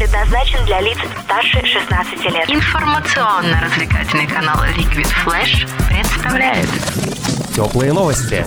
[0.00, 2.48] предназначен для лиц старше 16 лет.
[2.48, 6.66] Информационно-развлекательный канал Liquid Flash представляет
[7.54, 8.46] Теплые новости.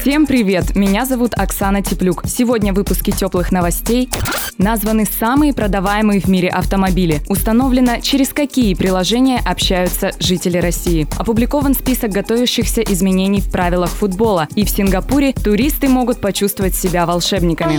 [0.00, 0.74] Всем привет!
[0.74, 2.24] Меня зовут Оксана Теплюк.
[2.26, 4.10] Сегодня в выпуске теплых новостей
[4.58, 7.20] названы самые продаваемые в мире автомобили.
[7.28, 11.06] Установлено, через какие приложения общаются жители России.
[11.16, 14.48] Опубликован список готовящихся изменений в правилах футбола.
[14.56, 17.78] И в Сингапуре туристы могут почувствовать себя волшебниками.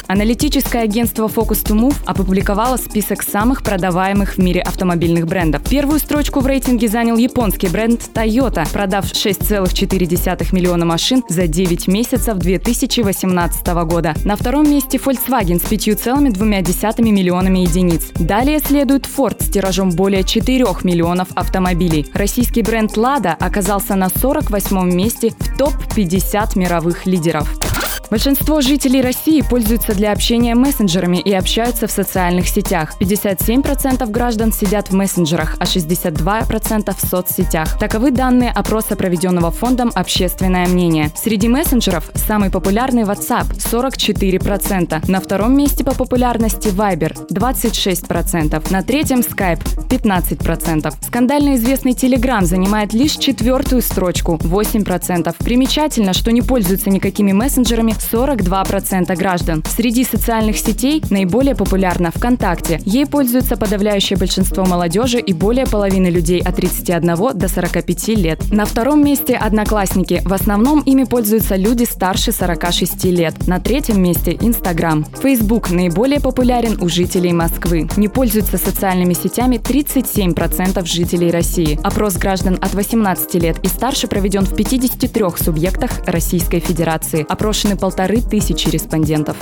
[0.11, 5.63] Аналитическое агентство Focus to Move опубликовало список самых продаваемых в мире автомобильных брендов.
[5.63, 12.37] Первую строчку в рейтинге занял японский бренд Toyota, продав 6,4 миллиона машин за 9 месяцев
[12.39, 14.13] 2018 года.
[14.25, 18.09] На втором месте Volkswagen с 5,2 миллионами единиц.
[18.15, 22.05] Далее следует Ford с тиражом более 4 миллионов автомобилей.
[22.13, 27.47] Российский бренд Lada оказался на 48 месте в топ-50 мировых лидеров.
[28.11, 32.93] Большинство жителей России пользуются для общения мессенджерами и общаются в социальных сетях.
[32.99, 37.79] 57% граждан сидят в мессенджерах, а 62% в соцсетях.
[37.79, 41.09] Таковы данные опроса, проведенного фондом «Общественное мнение».
[41.15, 45.09] Среди мессенджеров самый популярный WhatsApp– 44%.
[45.09, 48.71] На втором месте по популярности Viber– 26%.
[48.73, 50.93] На третьем Skype– 15%.
[51.07, 55.33] Скандально известный Telegram занимает лишь четвертую строчку– 8%.
[55.39, 59.63] Примечательно, что не пользуются никакими мессенджерами 42% граждан.
[59.67, 62.81] Среди социальных сетей наиболее популярна ВКонтакте.
[62.85, 68.51] Ей пользуется подавляющее большинство молодежи и более половины людей от 31 до 45 лет.
[68.51, 70.21] На втором месте Одноклассники.
[70.25, 73.47] В основном ими пользуются люди старше 46 лет.
[73.47, 75.05] На третьем месте Инстаграм.
[75.21, 77.87] Facebook наиболее популярен у жителей Москвы.
[77.97, 81.79] Не пользуются социальными сетями 37% жителей России.
[81.83, 87.25] Опрос граждан от 18 лет и старше проведен в 53 субъектах Российской Федерации.
[87.27, 89.35] Опрошены полторы тысячи респондентов.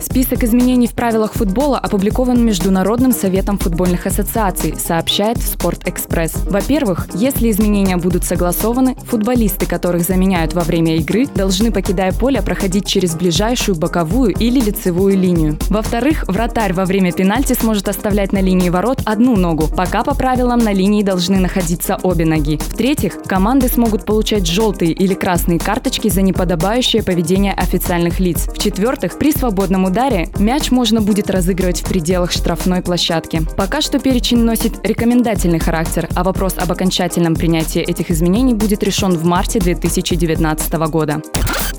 [0.00, 6.32] Список изменений в правилах футбола опубликован Международным советом футбольных ассоциаций, сообщает Спортэкспресс.
[6.46, 12.86] Во-первых, если изменения будут согласованы, футболисты, которых заменяют во время игры, должны, покидая поле, проходить
[12.86, 15.58] через ближайшую боковую или лицевую линию.
[15.68, 20.58] Во-вторых, вратарь во время пенальти сможет оставлять на линии ворот одну ногу, пока по правилам
[20.58, 22.58] на линии должны находиться обе ноги.
[22.58, 28.46] В-третьих, команды смогут получать желтые или красные карточки за неподобающее поведение официальных лиц.
[28.46, 33.42] В-четвертых, при свободном ударе мяч можно будет разыгрывать в пределах штрафной площадки.
[33.56, 39.12] Пока что перечень носит рекомендательный характер, а вопрос об окончательном принятии этих изменений будет решен
[39.12, 41.20] в марте 2019 года.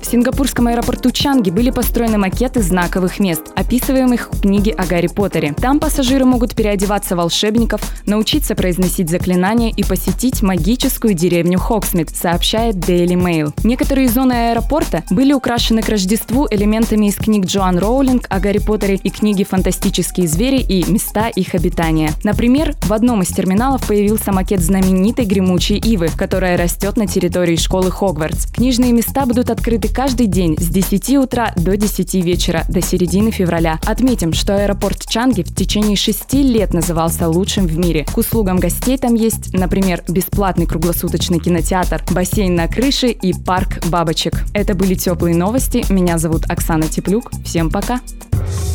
[0.00, 5.52] В сингапурском аэропорту Чанги были построены макеты знаковых мест, описываемых в книге о Гарри Поттере.
[5.52, 13.16] Там пассажиры могут переодеваться волшебников, научиться произносить заклинания и посетить магическую деревню Хоксмит, сообщает Daily
[13.16, 13.52] Mail.
[13.64, 18.96] Некоторые зоны аэропорта были украшены к Рождеству элементами из книг Джоан Роулинг о Гарри Поттере
[18.96, 22.10] и книги «Фантастические звери» и «Места их обитания».
[22.24, 27.90] Например, в одном из терминалов появился макет знаменитой гремучей ивы, которая растет на территории школы
[27.90, 28.46] Хогвартс.
[28.46, 33.78] Книжные места будут открыты каждый день с 10 утра до 10 вечера до середины февраля.
[33.84, 38.04] Отметим, что аэропорт Чанги в течение 6 лет назывался лучшим в мире.
[38.04, 44.44] К услугам гостей там есть, например, бесплатный круглосуточный кинотеатр, бассейн на крыше и парк бабочек.
[44.54, 45.67] Это были теплые новости.
[45.90, 47.30] Меня зовут Оксана Теплюк.
[47.44, 48.00] Всем пока.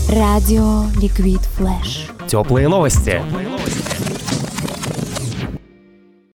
[0.09, 2.27] Радио Liquid Flash.
[2.27, 3.21] Теплые новости.